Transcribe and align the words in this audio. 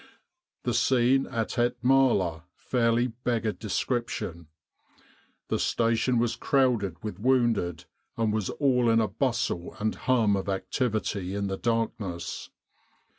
The 0.63 0.73
scene 0.73 1.27
at 1.27 1.59
Et 1.59 1.75
Maler 1.83 2.41
fairly 2.55 3.05
beggared 3.23 3.59
description. 3.59 4.47
The 5.49 5.59
station 5.59 6.17
was 6.17 6.35
crowded 6.35 7.03
with 7.03 7.19
wounded, 7.19 7.85
and 8.17 8.33
was 8.33 8.49
all 8.49 8.89
in 8.89 8.99
a 8.99 9.07
bustle 9.07 9.75
and 9.77 9.93
hum 9.93 10.35
of 10.35 10.49
activity 10.49 11.35
in 11.35 11.45
the 11.45 11.57
darkness. 11.57 12.49